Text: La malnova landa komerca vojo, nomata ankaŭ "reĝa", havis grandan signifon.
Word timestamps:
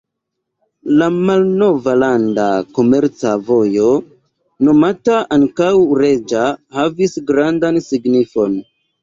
La 1.01 1.09
malnova 1.25 1.93
landa 2.03 2.45
komerca 2.77 3.33
vojo, 3.51 3.91
nomata 4.69 5.19
ankaŭ 5.39 5.69
"reĝa", 6.01 6.49
havis 6.81 7.15
grandan 7.31 7.81
signifon. 7.93 8.59